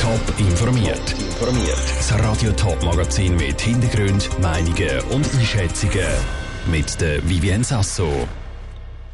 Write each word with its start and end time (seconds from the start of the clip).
Top 0.00 0.20
informiert. 0.38 1.14
Das 1.40 2.12
Radio 2.20 2.52
Top 2.52 2.82
Magazin 2.84 3.36
mit 3.36 3.60
Hintergrund, 3.60 4.30
Meinungen 4.40 5.00
und 5.10 5.26
Einschätzungen 5.34 6.06
mit 6.70 7.00
der 7.00 7.28
Vivien 7.28 7.64
Sasso. 7.64 8.28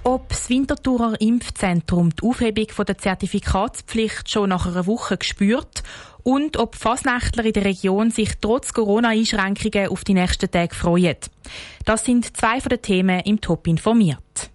Ob 0.03 0.29
das 0.29 0.51
Winterthurer 0.51 1.19
Impfzentrum 1.21 2.11
die 2.15 2.23
Aufhebung 2.23 2.67
der 2.87 2.99
Zertifikatspflicht 2.99 4.31
schon 4.31 4.51
nach 4.51 4.67
einer 4.67 4.87
Woche 4.87 5.17
gespürt 5.17 5.83
und 6.23 6.59
ob 6.59 6.77
Fasnächtler 6.77 7.47
in 7.47 7.55
der 7.55 7.65
Region 7.65 8.11
sich 8.11 8.33
trotz 8.41 8.75
Corona-Einschränkungen 8.75 9.89
auf 9.89 10.05
die 10.05 10.15
nächsten 10.15 10.51
Tage 10.51 10.75
freuen. 10.75 11.17
Das 11.87 12.05
sind 12.05 12.37
zwei 12.37 12.61
von 12.61 12.69
den 12.69 12.83
Themen 12.83 13.21
im 13.21 13.41
Top 13.41 13.67
informiert. 13.67 14.51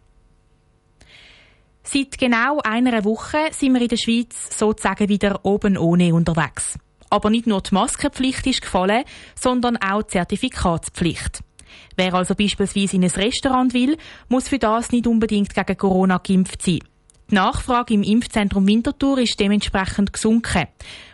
Seit 1.84 2.18
genau 2.18 2.60
einer 2.64 3.04
Woche 3.04 3.38
sind 3.52 3.74
wir 3.74 3.82
in 3.82 3.88
der 3.88 3.98
Schweiz 3.98 4.58
sozusagen 4.58 5.10
wieder 5.10 5.44
oben 5.44 5.78
ohne 5.78 6.14
unterwegs. 6.14 6.78
Aber 7.10 7.30
nicht 7.30 7.48
nur 7.48 7.62
die 7.62 7.74
Maskenpflicht 7.74 8.46
ist 8.48 8.62
gefallen, 8.62 9.04
sondern 9.36 9.78
auch 9.78 10.04
die 10.04 10.10
Zertifikatspflicht. 10.10 11.42
Wer 11.96 12.14
also 12.14 12.36
beispielsweise 12.36 12.96
in 12.96 13.04
ein 13.04 13.10
Restaurant 13.10 13.74
will, 13.74 13.98
muss 14.28 14.48
für 14.48 14.60
das 14.60 14.92
nicht 14.92 15.08
unbedingt 15.08 15.54
gegen 15.54 15.78
Corona 15.78 16.18
geimpft 16.18 16.62
sein. 16.62 16.80
Die 17.30 17.36
Nachfrage 17.36 17.94
im 17.94 18.02
Impfzentrum 18.02 18.66
Winterthur 18.68 19.20
ist 19.20 19.40
dementsprechend 19.40 20.14
gesunken. 20.14 20.66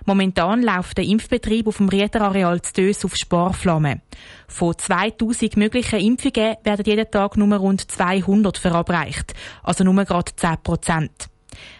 Momentan 0.05 0.63
läuft 0.63 0.97
der 0.97 1.03
Impfbetrieb 1.03 1.67
auf 1.67 1.77
dem 1.77 1.89
Rieterareal 1.89 2.61
zu 2.61 2.71
Dös 2.73 3.03
auf 3.03 3.17
Sparflamme. 3.17 4.01
Von 4.47 4.77
2000 4.77 5.57
möglichen 5.57 5.99
Impfungen 5.99 6.55
werden 6.63 6.85
jeden 6.85 7.11
Tag 7.11 7.35
nur 7.35 7.57
rund 7.57 7.91
200 7.91 8.57
verabreicht, 8.57 9.33
also 9.61 9.83
nur 9.83 10.05
gerade 10.05 10.33
10 10.33 10.57
Prozent. 10.63 11.27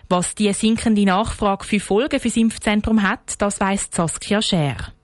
Was 0.09 0.35
die 0.35 0.51
sinkende 0.51 1.05
Nachfrage 1.05 1.63
für 1.63 1.79
Folgen 1.79 2.19
fürs 2.19 2.35
Impfzentrum 2.35 3.03
hat, 3.03 3.35
das 3.41 3.61
weiss 3.61 3.87
Saskia 3.89 4.41
Scher. 4.41 4.94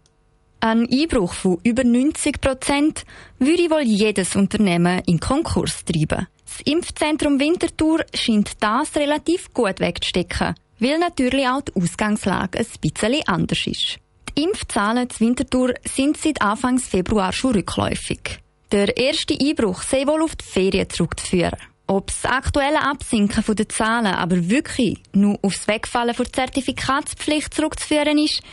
Ein 0.63 0.87
Einbruch 0.91 1.33
von 1.33 1.57
über 1.63 1.83
90 1.83 2.39
Prozent 2.39 3.03
würde 3.39 3.71
wohl 3.71 3.81
jedes 3.81 4.35
Unternehmen 4.35 5.01
in 5.07 5.19
Konkurs 5.19 5.83
treiben. 5.83 6.27
Das 6.45 6.61
Impfzentrum 6.65 7.39
Winterthur 7.39 8.05
scheint 8.13 8.51
das 8.59 8.95
relativ 8.95 9.51
gut 9.55 9.79
wegzustecken, 9.79 10.53
weil 10.77 10.99
natürlich 10.99 11.47
auch 11.47 11.61
die 11.61 11.81
Ausgangslage 11.81 12.59
ein 12.59 12.67
bisschen 12.79 13.27
anders 13.27 13.65
ist. 13.65 13.97
Die 14.29 14.43
Impfzahlen 14.43 15.09
zu 15.09 15.21
Winterthur 15.21 15.73
sind 15.83 16.17
seit 16.17 16.39
Anfang 16.43 16.77
Februar 16.77 17.33
schon 17.33 17.55
rückläufig. 17.55 18.37
Der 18.71 18.95
erste 18.95 19.35
Einbruch 19.41 19.81
sei 19.81 20.05
wohl 20.05 20.21
auf 20.21 20.35
die 20.35 20.45
Ferien 20.45 20.87
zurückzuführen. 20.91 21.57
Ob 21.87 22.05
das 22.05 22.23
aktuelle 22.25 22.83
Absinken 22.83 23.43
der 23.55 23.67
Zahlen 23.67 24.13
aber 24.13 24.47
wirklich 24.47 24.99
nur 25.13 25.39
aufs 25.41 25.67
Wegfallen 25.67 26.15
der 26.15 26.31
Zertifikatspflicht 26.31 27.51
zurückzuführen 27.51 28.19
ist, 28.19 28.43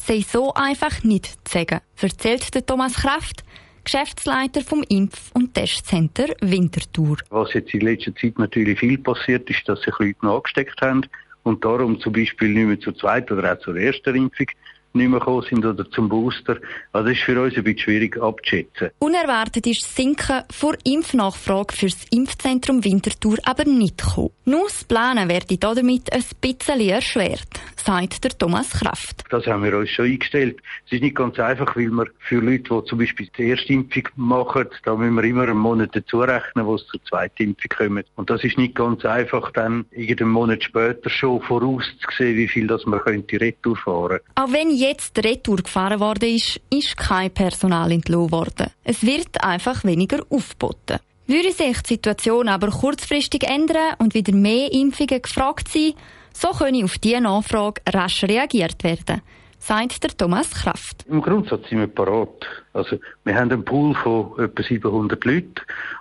sei 0.00 0.20
so 0.20 0.54
einfach 0.54 1.02
nicht 1.04 1.26
zu 1.48 1.58
sagen, 1.58 1.80
erzählt 2.00 2.54
der 2.54 2.64
Thomas 2.64 2.94
Kraft, 2.94 3.44
Geschäftsleiter 3.84 4.60
vom 4.60 4.82
Impf- 4.82 5.30
und 5.32 5.54
Testcenter 5.54 6.26
Winterthur. 6.40 7.16
Was 7.30 7.54
jetzt 7.54 7.72
in 7.72 7.80
letzter 7.80 8.14
Zeit 8.14 8.38
natürlich 8.38 8.78
viel 8.78 8.98
passiert 8.98 9.48
ist, 9.48 9.68
dass 9.68 9.80
sich 9.80 9.98
Leute 9.98 10.26
noch 10.26 10.36
angesteckt 10.36 10.80
haben 10.82 11.06
und 11.42 11.64
darum 11.64 11.98
zum 12.00 12.12
Beispiel 12.12 12.50
nicht 12.50 12.66
mehr 12.66 12.80
zur 12.80 12.94
zweiten 12.96 13.38
oder 13.38 13.54
auch 13.54 13.58
zur 13.60 13.76
ersten 13.76 14.14
Impfung 14.14 14.46
nicht 14.92 15.08
mehr 15.08 15.20
gekommen 15.20 15.46
sind 15.48 15.64
oder 15.64 15.90
zum 15.90 16.08
Booster. 16.08 16.58
Also 16.92 17.08
das 17.08 17.18
ist 17.18 17.24
für 17.24 17.40
uns 17.40 17.56
ein 17.56 17.64
bisschen 17.64 17.78
schwierig 17.78 18.20
abzuschätzen. 18.20 18.90
Unerwartet 18.98 19.66
ist 19.66 19.82
das 19.82 19.94
Sinken 19.94 20.42
vor 20.50 20.74
Impfnachfrage 20.84 21.74
für 21.74 21.86
das 21.86 22.04
Impfzentrum 22.10 22.84
Winterthur 22.84 23.38
aber 23.44 23.64
nicht 23.64 23.98
gekommen. 23.98 24.30
Nur 24.48 24.64
das 24.64 24.82
Planen 24.82 25.28
werde 25.28 25.58
damit 25.58 26.10
ein 26.10 26.24
bisschen 26.40 26.80
erschwert, 26.80 27.50
sagt 27.76 28.24
der 28.24 28.30
Thomas 28.30 28.70
Kraft. 28.70 29.24
Das 29.28 29.46
haben 29.46 29.62
wir 29.62 29.76
uns 29.76 29.90
schon 29.90 30.06
eingestellt. 30.06 30.56
Es 30.86 30.92
ist 30.92 31.02
nicht 31.02 31.16
ganz 31.16 31.38
einfach, 31.38 31.76
weil 31.76 31.90
wir 31.90 32.06
für 32.18 32.40
Leute, 32.40 32.62
die 32.62 32.84
zum 32.86 32.98
Beispiel 32.98 33.28
die 33.36 33.42
erste 33.42 33.74
Impfung 33.74 34.04
machen, 34.16 34.64
da 34.86 34.96
müssen 34.96 35.16
wir 35.16 35.24
immer 35.24 35.42
einen 35.42 35.58
Monat 35.58 35.90
dazu 35.92 36.20
rechnen, 36.20 36.64
wo 36.64 36.76
es 36.76 36.86
zur 36.86 37.04
zweiten 37.04 37.42
Impfung 37.42 37.68
kommt. 37.76 38.06
Und 38.16 38.30
das 38.30 38.42
ist 38.42 38.56
nicht 38.56 38.74
ganz 38.74 39.04
einfach, 39.04 39.52
dann 39.52 39.84
irgendeinen 39.90 40.30
Monat 40.30 40.64
später 40.64 41.10
schon 41.10 41.42
vorauszusehen, 41.42 42.38
wie 42.38 42.48
viel 42.48 42.68
das 42.68 42.86
man 42.86 43.00
könnte 43.00 43.38
Retour 43.38 43.76
fahren. 43.76 44.20
Auch 44.34 44.50
wenn 44.50 44.70
jetzt 44.70 45.22
Retour 45.22 45.58
gefahren 45.58 46.00
worden 46.00 46.36
ist, 46.36 46.58
ist 46.70 46.96
kein 46.96 47.30
Personal 47.30 47.92
entlohnt 47.92 48.32
worden. 48.32 48.68
Es 48.82 49.04
wird 49.04 49.44
einfach 49.44 49.84
weniger 49.84 50.24
aufgeboten. 50.30 51.00
Würde 51.30 51.52
sich 51.52 51.82
die 51.82 51.94
Situation 51.94 52.48
aber 52.48 52.70
kurzfristig 52.70 53.44
ändern 53.44 53.96
und 53.98 54.14
wieder 54.14 54.34
mehr 54.34 54.72
Impfungen 54.72 55.20
gefragt 55.20 55.68
sein, 55.68 55.92
so 56.32 56.48
könne 56.48 56.82
auf 56.82 56.96
diese 56.96 57.20
Nachfrage 57.20 57.82
rasch 57.86 58.24
reagiert 58.24 58.82
werden, 58.82 59.20
sagt 59.58 60.04
der 60.04 60.16
Thomas 60.16 60.50
Kraft. 60.50 61.04
Im 61.06 61.20
Grundsatz 61.20 61.68
sind 61.68 61.80
wir 61.80 61.86
parat. 61.86 62.46
Also, 62.72 62.98
wir 63.24 63.34
haben 63.34 63.52
einen 63.52 63.62
Pool 63.62 63.94
von 63.94 64.38
etwa 64.38 64.62
700 64.62 65.22
Leuten. 65.26 65.56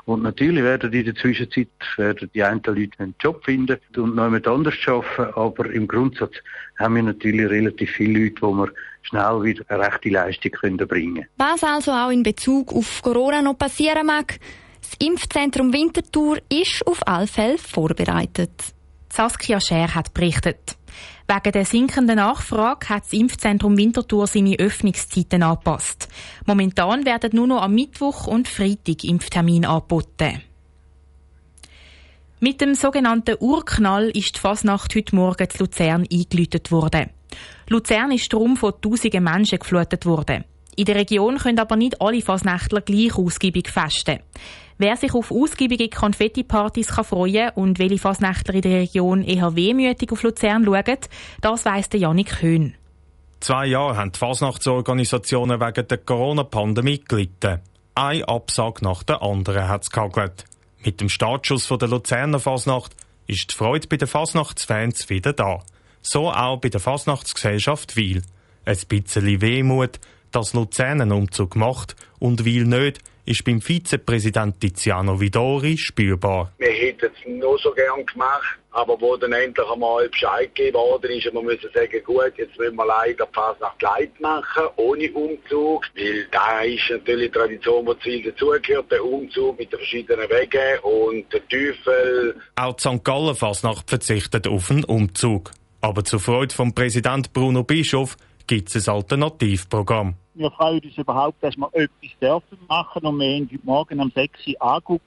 Und 0.05 0.23
natürlich 0.23 0.63
werden 0.63 0.93
in 0.93 1.03
der 1.03 1.15
Zwischenzeit 1.15 1.67
werden 1.97 2.29
die 2.33 2.43
einen 2.43 2.61
Leute 2.65 2.91
einen 2.99 3.15
Job 3.19 3.43
finden 3.43 3.79
und 3.97 4.15
noch 4.15 4.23
jemand 4.23 4.47
anders 4.47 4.75
arbeiten. 4.85 5.33
Aber 5.35 5.69
im 5.69 5.89
Grundsatz 5.89 6.35
haben 6.79 6.95
wir 6.95 7.03
natürlich 7.03 7.49
relativ 7.49 7.91
viele 7.91 8.23
Leute, 8.23 8.41
wo 8.43 8.53
wir 8.53 8.71
schnell 9.01 9.43
wieder 9.43 9.65
eine 9.67 9.87
rechte 9.87 10.07
Leistung 10.07 10.51
bringen 10.61 10.87
können. 10.87 11.25
Was 11.35 11.65
also 11.65 11.91
auch 11.91 12.11
in 12.11 12.23
Bezug 12.23 12.73
auf 12.73 13.01
Corona 13.01 13.41
noch 13.41 13.57
passieren 13.57 14.05
mag, 14.05 14.39
das 14.87 15.05
Impfzentrum 15.05 15.73
Winterthur 15.73 16.37
ist 16.47 16.85
auf 16.87 17.05
alle 17.05 17.27
Fälle 17.27 17.57
vorbereitet. 17.57 18.51
Saskia 19.11 19.59
Scher 19.59 19.93
hat 19.93 20.13
berichtet. 20.13 20.77
Wegen 21.27 21.51
der 21.51 21.65
sinkenden 21.65 22.15
Nachfrage 22.15 22.87
hat 22.87 23.03
das 23.03 23.11
Impfzentrum 23.11 23.77
Winterthur 23.77 24.27
seine 24.27 24.57
Öffnungszeiten 24.57 25.43
angepasst. 25.43 26.07
Momentan 26.45 27.05
werden 27.05 27.31
nur 27.33 27.47
noch 27.47 27.61
am 27.63 27.73
Mittwoch 27.73 28.27
und 28.27 28.47
Freitag 28.47 29.03
Impftermine 29.03 29.67
angeboten. 29.67 30.41
Mit 32.39 32.61
dem 32.61 32.73
sogenannten 32.73 33.35
Urknall 33.39 34.09
ist 34.11 34.37
die 34.37 34.39
Fasnacht 34.39 34.95
heute 34.95 35.15
Morgen 35.15 35.49
zu 35.49 35.63
Luzern 35.63 36.07
eingeläutet 36.09 36.71
worden. 36.71 37.09
Luzern 37.67 38.11
ist 38.11 38.31
darum 38.31 38.55
von 38.55 38.73
tausenden 38.79 39.23
Menschen 39.23 39.59
geflutet 39.59 40.05
worden. 40.05 40.45
In 40.77 40.85
der 40.85 40.95
Region 40.95 41.39
können 41.39 41.57
aber 41.57 41.75
nicht 41.75 41.99
alle 42.01 42.21
Fasnächtler 42.21 42.81
gleich 42.81 43.17
ausgiebig 43.17 43.69
festen. 43.69 44.19
Wer 44.77 44.95
sich 44.95 45.11
auf 45.15 45.31
ausgiebige 45.31 45.89
Konfettipartys 45.89 46.91
freuen 46.91 47.47
kann 47.47 47.63
und 47.63 47.79
welche 47.79 47.97
Fasnächtler 47.97 48.53
in 48.53 48.61
der 48.61 48.79
Region 48.81 49.23
eher 49.23 49.55
wehmütig 49.55 50.11
auf 50.11 50.21
Luzern 50.21 50.65
schauen, 50.65 50.99
das 51.41 51.65
weiss 51.65 51.89
der 51.89 52.01
Janik 52.01 52.43
Höhn. 52.43 52.75
Zwei 53.39 53.65
Jahre 53.65 53.97
haben 53.97 54.11
die 54.11 54.19
Fasnachtsorganisationen 54.19 55.59
wegen 55.59 55.87
der 55.87 55.97
Corona-Pandemie 55.97 56.99
gelitten. 57.07 57.59
Ein 57.95 58.23
Absag 58.25 58.83
nach 58.83 59.01
der 59.01 59.23
anderen 59.23 59.67
hat 59.67 59.81
es 59.81 59.89
gehagelt. 59.89 60.45
Mit 60.85 61.01
dem 61.01 61.09
Startschuss 61.09 61.67
der 61.67 61.87
Luzerner 61.87 62.39
Fasnacht 62.39 62.95
ist 63.25 63.49
die 63.49 63.55
Freude 63.55 63.87
bei 63.87 63.97
den 63.97 64.07
Fasnachtsfans 64.07 65.09
wieder 65.09 65.33
da. 65.33 65.63
So 66.03 66.29
auch 66.31 66.57
bei 66.57 66.69
der 66.69 66.79
Fasnachtsgesellschaft 66.79 67.95
Wiel. 67.95 68.21
Ein 68.63 68.77
bisschen 68.87 69.41
Wehmut, 69.41 69.99
dass 70.37 70.53
Luzern 70.53 71.01
einen 71.01 71.13
Umzug 71.13 71.55
macht 71.55 71.95
und 72.19 72.45
Wiel 72.45 72.65
nicht, 72.65 72.99
ist 73.25 73.43
beim 73.43 73.59
Vizepräsident 73.59 74.61
Tiziano 74.61 75.19
Vidori 75.19 75.79
spürbar. 75.79 76.51
Wir 76.59 76.69
hätten 76.69 77.07
es 77.07 77.27
nur 77.27 77.57
so 77.57 77.71
gern 77.71 78.05
gemacht, 78.05 78.59
aber 78.69 79.01
wo 79.01 79.17
dann 79.17 79.33
endlich 79.33 79.67
einmal 79.67 80.07
Bescheid 80.07 80.53
gegeben 80.53 80.75
worden 80.77 81.09
ist, 81.09 81.25
und 81.25 81.33
wir 81.33 81.41
müssen 81.41 81.69
sagen, 81.73 82.03
gut, 82.05 82.33
jetzt 82.37 82.55
müssen 82.59 82.75
wir 82.75 82.85
leider 82.85 83.27
fast 83.33 83.59
nach 83.61 83.75
Gleit 83.79 84.21
machen, 84.21 84.65
ohne 84.75 85.11
Umzug, 85.11 85.85
weil 85.95 86.27
da 86.29 86.61
ist 86.61 86.87
natürlich 86.91 87.31
die 87.31 87.39
Tradition, 87.39 87.85
die 87.87 87.93
zu 87.93 87.99
viel 88.01 88.31
dazugehört, 88.31 88.91
der 88.91 89.03
Umzug 89.03 89.57
mit 89.57 89.71
den 89.71 89.79
verschiedenen 89.79 90.29
Wegen 90.29 90.79
und 90.83 91.33
der 91.33 91.47
Teufel. 91.47 92.35
Auch 92.55 92.79
St. 92.79 93.03
Gallen 93.03 93.35
Fasnacht 93.35 93.89
verzichtet 93.89 94.47
auf 94.47 94.69
einen 94.69 94.83
Umzug. 94.83 95.49
Aber 95.81 96.03
zur 96.03 96.19
Freude 96.19 96.53
vom 96.53 96.75
Präsident 96.75 97.33
Bruno 97.33 97.63
Bischof 97.63 98.17
gibt 98.47 98.73
es 98.73 98.87
ein 98.87 98.95
Alternativprogramm. 98.95 100.15
Wir 100.33 100.51
freuen 100.51 100.79
uns 100.79 100.97
überhaupt, 100.97 101.43
dass 101.43 101.55
wir 101.57 101.69
etwas 101.73 102.09
dürfen 102.21 102.57
machen 102.67 103.05
und 103.05 103.19
wir 103.19 103.35
haben 103.35 103.49
heute 103.51 103.65
Morgen 103.65 103.99
um 103.99 104.11
6 104.13 104.47
Uhr 104.47 104.61
angeguckt 104.61 105.03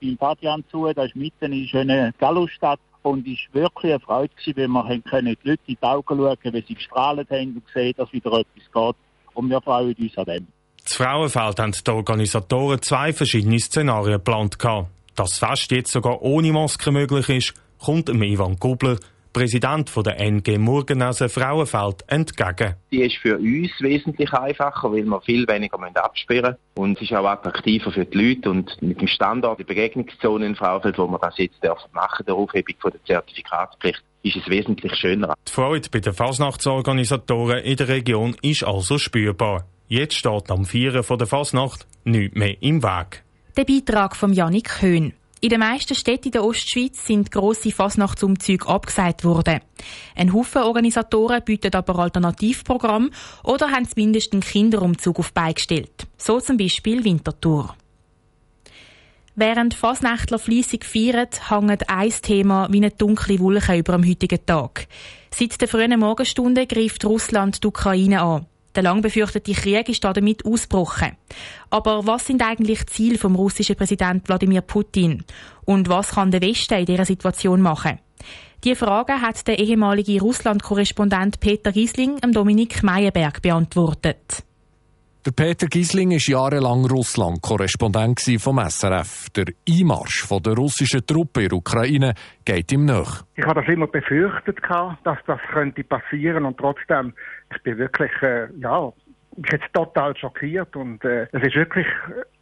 beim 0.00 0.18
Fadian 0.18 0.64
zu, 0.70 0.92
da 0.92 1.04
ist 1.04 1.16
mitten 1.16 1.52
in 1.52 1.66
schöner 1.66 2.12
Gallustadt 2.18 2.80
und 3.02 3.26
es 3.26 3.38
war 3.52 3.62
wirklich 3.62 3.92
eine 3.92 4.00
Freude 4.00 4.34
gewesen, 4.34 4.56
weil 4.56 4.68
wir 4.68 5.00
können 5.02 5.36
die 5.42 5.48
Leute 5.48 5.62
in 5.66 5.76
die 5.80 5.82
Augen 5.82 6.16
schauen, 6.16 6.38
wenn 6.42 6.64
sie 6.66 6.74
gestrahlt 6.74 7.30
haben 7.30 7.54
und 7.54 7.62
sehen, 7.72 7.94
dass 7.96 8.12
wieder 8.12 8.32
etwas 8.32 8.64
geht 8.72 8.96
und 9.34 9.50
wir 9.50 9.60
freuen 9.60 9.94
uns 9.94 10.18
an 10.18 10.24
dem. 10.24 10.46
Das 10.82 10.94
Frauenfeld 10.94 11.58
haben 11.58 11.72
die 11.72 11.90
Organisatoren 11.90 12.82
zwei 12.82 13.12
verschiedene 13.12 13.58
Szenarien 13.58 14.18
geplant. 14.18 14.58
Dass 15.16 15.30
das 15.30 15.38
Fest 15.38 15.70
jetzt 15.70 15.92
sogar 15.92 16.20
ohne 16.22 16.52
Maske 16.52 16.90
möglich 16.90 17.28
ist, 17.28 17.54
kommt 17.78 18.08
Ivan 18.08 18.56
Gubler, 18.56 18.98
Präsident 19.34 19.92
der 19.94 20.18
NG 20.18 20.56
Murgenase 20.56 21.28
Frauenfeld, 21.28 22.04
entgegen. 22.06 22.76
Die 22.90 23.02
ist 23.02 23.16
für 23.16 23.36
uns 23.36 23.70
wesentlich 23.80 24.32
einfacher, 24.32 24.90
weil 24.90 25.04
wir 25.04 25.20
viel 25.20 25.46
weniger 25.46 25.78
absperren 26.02 26.56
müssen. 26.74 26.82
Und 26.82 26.96
es 26.96 27.02
ist 27.02 27.12
auch 27.12 27.26
attraktiver 27.26 27.92
für 27.92 28.06
die 28.06 28.16
Leute. 28.16 28.48
Und 28.48 28.80
mit 28.80 29.00
dem 29.00 29.08
Standort, 29.08 29.58
die 29.58 29.64
Begegnungszone 29.64 30.46
in 30.46 30.56
Frauenfeld, 30.56 30.96
wo 30.96 31.06
wir 31.08 31.18
das 31.18 31.36
jetzt 31.36 31.58
machen, 31.92 32.24
der 32.26 32.34
Aufhebung 32.36 32.76
von 32.80 32.92
der 32.92 33.04
Zertifikatspflicht, 33.04 34.02
ist 34.22 34.36
es 34.36 34.48
wesentlich 34.48 34.94
schöner. 34.94 35.34
Die 35.46 35.52
Freude 35.52 35.88
bei 35.90 35.98
den 35.98 36.14
Fasnachtsorganisatoren 36.14 37.58
in 37.58 37.76
der 37.76 37.88
Region 37.88 38.36
ist 38.40 38.64
also 38.64 38.96
spürbar. 38.96 39.66
Jetzt 39.88 40.14
steht 40.14 40.50
am 40.50 40.64
Vieren 40.64 41.04
der 41.06 41.26
Fasnacht 41.26 41.86
nichts 42.04 42.36
mehr 42.36 42.62
im 42.62 42.82
Weg. 42.82 43.22
Der 43.56 43.64
Beitrag 43.64 44.16
von 44.16 44.32
Janik 44.32 44.80
Höhn. 44.80 45.12
In 45.44 45.50
den 45.50 45.60
meisten 45.60 45.94
Städten 45.94 46.30
der 46.30 46.42
Ostschweiz 46.42 47.06
sind 47.06 47.30
grosse 47.30 47.70
Fasnachtsumzüge 47.70 48.66
abgesagt 48.66 49.24
worden. 49.24 49.60
Ein 50.16 50.32
Haufen 50.32 50.62
Organisatoren 50.62 51.44
bieten 51.44 51.74
aber 51.74 51.98
Alternativprogramme 51.98 53.10
oder 53.42 53.70
haben 53.70 53.86
zumindest 53.86 54.32
einen 54.32 54.40
Kinderumzug 54.40 55.18
auf 55.18 55.34
beigestellt. 55.34 56.06
So 56.16 56.40
zum 56.40 56.56
Beispiel 56.56 57.04
Winterthur. 57.04 57.76
Während 59.34 59.74
Fasnächtler 59.74 60.38
fleissig 60.38 60.86
feiern, 60.86 61.28
hängt 61.50 61.90
ein 61.90 62.14
Thema 62.22 62.68
wie 62.70 62.78
eine 62.78 62.92
dunkle 62.92 63.38
Wolke 63.38 63.76
über 63.76 63.98
dem 63.98 64.08
heutigen 64.08 64.46
Tag. 64.46 64.88
Seit 65.30 65.60
der 65.60 65.68
frühen 65.68 66.00
Morgenstunde 66.00 66.66
greift 66.66 67.04
Russland 67.04 67.62
die 67.62 67.66
Ukraine 67.66 68.22
an. 68.22 68.46
Der 68.74 68.82
lang 68.82 69.02
befürchtete 69.02 69.52
Krieg 69.52 69.88
ist 69.88 70.02
damit 70.02 70.44
ausgebrochen. 70.44 71.16
Aber 71.70 72.06
was 72.06 72.26
sind 72.26 72.42
eigentlich 72.42 72.86
Ziele 72.86 73.18
vom 73.18 73.36
russischen 73.36 73.76
Präsident 73.76 74.28
Wladimir 74.28 74.62
Putin? 74.62 75.24
Und 75.64 75.88
was 75.88 76.14
kann 76.14 76.30
der 76.30 76.42
Westen 76.42 76.78
in 76.78 76.86
dieser 76.86 77.04
Situation 77.04 77.60
machen? 77.60 78.00
Die 78.64 78.74
Frage 78.74 79.20
hat 79.20 79.46
der 79.46 79.58
ehemalige 79.58 80.20
Russland-Korrespondent 80.20 81.38
Peter 81.38 81.70
Giesling 81.70 82.18
Dominik 82.32 82.82
Meyerberg 82.82 83.42
beantwortet. 83.42 84.44
Der 85.26 85.32
Peter 85.32 85.68
Gisling 85.68 86.10
war 86.10 86.18
jahrelang 86.18 86.84
Russland-Korrespondent 86.84 88.20
vom 88.38 88.58
SRF. 88.58 89.30
Der 89.30 89.46
Einmarsch 89.66 90.28
der 90.28 90.52
russischen 90.52 91.06
Truppen 91.06 91.44
in 91.44 91.48
der 91.48 91.56
Ukraine 91.56 92.14
geht 92.44 92.70
ihm 92.72 92.84
nach. 92.84 93.24
Ich 93.34 93.44
habe 93.46 93.62
das 93.62 93.72
immer 93.72 93.86
befürchtet, 93.86 94.58
dass 95.04 95.18
das 95.26 95.40
könnte 95.50 95.82
passieren 95.82 96.44
und 96.44 96.58
trotzdem, 96.58 97.14
ich 97.52 97.62
bin 97.62 97.78
wirklich, 97.78 98.12
äh, 98.22 98.48
ja, 98.58 98.92
ich 99.36 99.52
jetzt 99.52 99.72
total 99.72 100.16
schockiert 100.16 100.76
und 100.76 101.04
äh, 101.04 101.26
es 101.32 101.42
ist 101.42 101.56
wirklich 101.56 101.86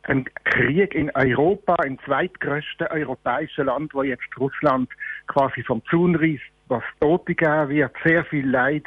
ein 0.02 0.24
Krieg 0.44 0.94
in 0.94 1.10
Europa, 1.14 1.76
im 1.84 1.98
zweitgrößten 2.04 2.88
europäischen 2.88 3.66
Land, 3.66 3.94
wo 3.94 4.02
jetzt 4.02 4.22
Russland 4.38 4.90
quasi 5.26 5.62
vom 5.62 5.82
Zaun 5.90 6.16
reißt, 6.16 6.42
was 6.68 6.82
Tote 7.00 7.34
geben 7.34 7.68
wird, 7.70 7.92
sehr 8.04 8.24
viel 8.26 8.48
Leid. 8.48 8.84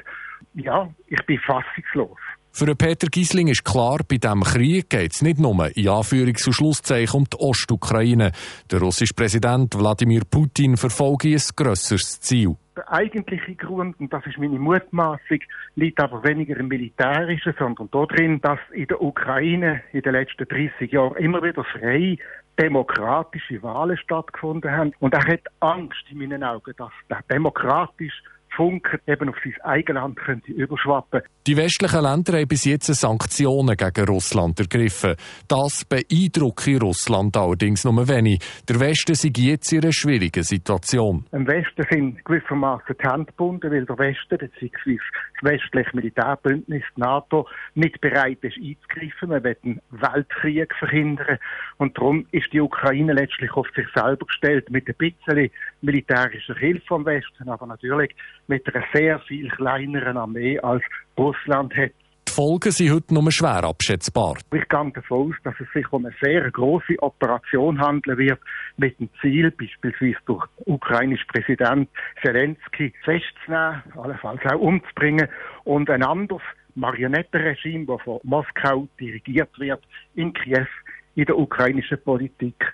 Ja, 0.53 0.89
ich 1.07 1.25
bin 1.25 1.39
fassungslos. 1.39 2.17
Für 2.51 2.73
Peter 2.73 3.07
Giesling 3.07 3.49
ist 3.49 3.65
klar, 3.65 3.99
bei 4.07 4.17
diesem 4.17 4.41
Krieg 4.41 4.89
geht 4.89 5.13
es 5.13 5.21
nicht 5.21 5.39
nur 5.39 5.51
in 5.75 5.87
Anführungs- 5.89 6.47
und 6.47 6.53
Schlusszeichen 6.53 7.17
um 7.17 7.25
die 7.25 7.37
Ostukraine. 7.37 8.31
Der 8.71 8.79
russische 8.79 9.13
Präsident 9.13 9.77
Wladimir 9.77 10.21
Putin 10.29 10.77
verfolgt 10.77 11.25
ein 11.25 11.37
grösseres 11.55 12.21
Ziel. 12.21 12.55
Der 12.75 12.91
eigentliche 12.91 13.55
Grund, 13.55 13.97
und 14.01 14.11
das 14.11 14.25
ist 14.25 14.37
meine 14.37 14.59
Mutmaßung, 14.59 15.39
liegt 15.75 15.99
aber 16.01 16.23
weniger 16.25 16.57
im 16.57 16.67
Militärischen, 16.67 17.53
sondern 17.57 17.89
darin, 17.91 18.41
dass 18.41 18.59
in 18.71 18.87
der 18.87 19.01
Ukraine 19.01 19.81
in 19.93 20.01
den 20.01 20.11
letzten 20.11 20.45
30 20.45 20.91
Jahren 20.91 21.15
immer 21.15 21.41
wieder 21.41 21.63
frei 21.63 22.17
demokratische 22.59 23.61
Wahlen 23.63 23.97
stattgefunden 23.97 24.71
haben. 24.71 24.93
Und 24.99 25.13
er 25.13 25.25
hat 25.25 25.41
Angst 25.61 26.03
in 26.09 26.17
meinen 26.17 26.43
Augen, 26.43 26.73
dass 26.77 26.91
der 27.09 27.21
demokratisch 27.31 28.21
Funken 28.55 28.99
eben 29.07 29.29
auf 29.29 29.35
sein 29.43 29.53
Eigenland 29.63 30.17
könnte 30.17 30.51
überschwappen. 30.51 31.21
Die 31.47 31.57
westlichen 31.57 32.01
Länder 32.01 32.39
haben 32.39 32.47
bis 32.47 32.65
jetzt 32.65 32.87
Sanktionen 32.87 33.75
gegen 33.75 34.05
Russland 34.07 34.59
ergriffen. 34.59 35.15
Das 35.47 35.85
beeindruckt 35.85 36.67
Russland 36.81 37.37
allerdings 37.37 37.83
nur 37.83 38.07
wenig. 38.07 38.39
Der 38.67 38.79
Westen 38.79 39.13
sei 39.13 39.31
jetzt 39.35 39.71
in 39.71 39.83
einer 39.83 39.91
schwierigen 39.91 40.43
Situation. 40.43 41.25
Im 41.31 41.47
Westen 41.47 41.85
sind 41.89 42.25
gewissermaßen 42.25 42.95
die 42.99 43.07
Hände 43.07 43.25
gebunden, 43.25 43.71
weil 43.71 43.85
der 43.85 43.97
Westen 43.99 44.37
bzw. 44.37 44.97
das 45.41 45.51
westliche 45.51 45.91
Militärbündnis 45.93 46.83
NATO 46.95 47.47
nicht 47.75 47.99
bereit 48.01 48.39
ist 48.41 48.57
einzugreifen. 48.57 49.29
Man 49.29 49.43
will 49.43 49.57
einen 49.63 49.81
Weltkrieg 49.91 50.73
verhindern. 50.79 51.37
Und 51.77 51.97
darum 51.97 52.25
ist 52.31 52.51
die 52.53 52.61
Ukraine 52.61 53.13
letztlich 53.13 53.51
auf 53.51 53.67
sich 53.75 53.87
selber 53.93 54.25
gestellt 54.25 54.69
mit 54.69 54.87
ein 54.87 54.95
bisschen 54.97 55.51
militärischer 55.81 56.55
Hilfe 56.55 56.85
vom 56.87 57.05
Westen, 57.05 57.49
aber 57.49 57.67
natürlich 57.67 58.15
mit 58.47 58.73
einer 58.73 58.85
sehr 58.93 59.19
viel 59.21 59.49
kleineren 59.49 60.17
Armee 60.17 60.59
als 60.59 60.83
Russland 61.17 61.75
hat. 61.75 61.91
Die 62.27 62.33
Folgen 62.33 62.71
sind 62.71 62.91
heute 62.91 63.13
nur 63.13 63.31
schwer 63.31 63.63
abschätzbar. 63.63 64.35
Ich 64.51 64.67
gehe 64.67 64.91
davon 64.91 65.29
aus, 65.29 65.35
dass 65.43 65.53
es 65.59 65.71
sich 65.73 65.89
um 65.93 66.05
eine 66.05 66.13
sehr 66.21 66.51
große 66.51 66.95
Operation 67.01 67.79
handeln 67.79 68.17
wird, 68.17 68.39
mit 68.75 68.99
dem 68.99 69.09
Ziel, 69.21 69.51
beispielsweise 69.51 70.17
durch 70.25 70.45
ukrainischen 70.65 71.27
Präsident 71.27 71.89
Zelensky 72.21 72.93
festzunehmen, 73.05 73.83
allenfalls 73.95 74.41
auch 74.51 74.59
umzubringen, 74.59 75.29
und 75.63 75.89
ein 75.89 76.03
anderes 76.03 76.41
Marionettenregime, 76.75 77.85
das 77.85 78.01
von 78.01 78.19
Moskau 78.23 78.89
dirigiert 78.99 79.57
wird, 79.57 79.81
in 80.15 80.33
Kiew, 80.33 80.67
in 81.15 81.25
der 81.25 81.37
ukrainischen 81.37 82.01
Politik 82.03 82.73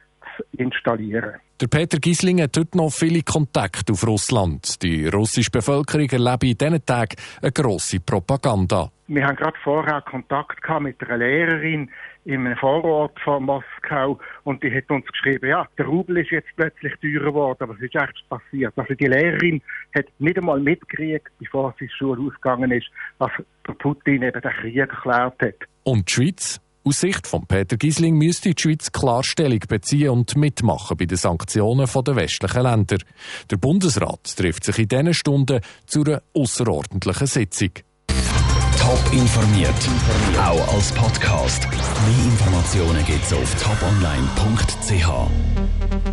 installieren. 0.58 1.36
Der 1.62 1.68
Peter 1.68 2.00
Gisling 2.00 2.42
hat 2.42 2.58
heute 2.58 2.76
noch 2.76 2.90
viele 2.90 3.22
Kontakte 3.22 3.94
auf 3.94 4.08
Russland. 4.08 4.82
Die 4.82 5.06
russische 5.08 5.52
Bevölkerung 5.52 6.10
erlebe 6.10 6.48
in 6.48 6.58
diesen 6.58 6.84
Tagen 6.84 7.16
eine 7.40 7.52
grosse 7.52 8.00
Propaganda. 8.00 8.90
Wir 9.06 9.28
haben 9.28 9.36
gerade 9.36 9.58
vorher 9.64 10.02
Kontakt 10.02 10.60
gehabt 10.60 10.82
mit 10.82 11.00
einer 11.04 11.20
Lehrerin 11.20 11.92
im 12.26 12.56
Vorort 12.56 13.20
von 13.20 13.44
Moskau 13.44 14.18
und 14.44 14.64
die 14.64 14.74
hat 14.74 14.90
uns 14.90 15.06
geschrieben, 15.06 15.50
ja, 15.50 15.68
der 15.78 15.86
Rubel 15.86 16.18
ist 16.18 16.32
jetzt 16.32 16.50
plötzlich 16.56 16.94
teurer 17.00 17.26
geworden, 17.26 17.58
aber 17.60 17.76
was 17.76 17.82
ist 17.82 17.94
echt 17.94 18.28
passiert? 18.28 18.74
Also 18.76 18.96
die 18.96 19.06
Lehrerin 19.06 19.62
hat 19.94 20.06
nicht 20.18 20.40
einmal 20.40 20.60
mitgekriegt, 20.60 21.30
bevor 21.38 21.76
sie 21.78 21.88
Schule 21.90 22.24
ausgegangen 22.24 22.72
ist, 22.72 22.88
was 23.20 23.30
Putin 23.78 24.24
eben 24.24 24.42
den 24.42 24.52
Krieg 24.52 24.78
erklärt 24.78 25.40
hat. 25.40 25.56
Und 25.84 26.10
die 26.10 26.14
Schweiz? 26.14 26.60
Aus 26.84 27.00
Sicht 27.00 27.28
von 27.28 27.46
Peter 27.46 27.78
Gisling 27.78 28.16
müsste 28.16 28.56
die 28.56 28.60
Schweiz 28.60 28.92
Klarstellung 28.92 29.60
beziehen 29.68 30.10
und 30.10 30.36
mitmachen 30.36 30.98
bei 30.98 31.06
den 31.06 31.18
Sanktionen 31.18 31.86
der 31.86 32.16
westlichen 32.16 32.64
Länder. 32.64 32.98
Der 33.52 33.58
Bundesrat 33.58 34.36
trifft 34.36 34.64
sich 34.64 34.80
in 34.80 34.88
diesen 34.88 35.14
Stunden 35.14 35.62
zu 35.86 36.04
einer 36.04 36.24
außerordentlichen 36.34 37.28
Sitzung. 37.28 37.70
Top 38.80 39.14
informiert, 39.14 39.70
auch 40.40 40.74
als 40.74 40.92
Podcast. 40.94 41.70
Mehr 41.70 42.26
Informationen 42.26 43.06
gibt's 43.06 43.32
auf 43.32 43.64
toponline.ch. 43.64 46.12